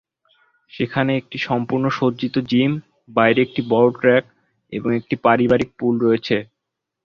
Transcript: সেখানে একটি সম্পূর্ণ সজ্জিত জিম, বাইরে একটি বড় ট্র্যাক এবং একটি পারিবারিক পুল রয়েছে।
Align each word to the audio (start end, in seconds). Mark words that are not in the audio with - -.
সেখানে 0.71 1.11
একটি 1.15 1.37
সম্পূর্ণ 1.47 1.85
সজ্জিত 1.99 2.35
জিম, 2.49 2.71
বাইরে 3.09 3.39
একটি 3.41 3.61
বড় 3.71 3.87
ট্র্যাক 3.97 4.25
এবং 4.73 4.89
একটি 4.99 5.15
পারিবারিক 5.25 5.69
পুল 5.79 5.95
রয়েছে। 5.99 6.37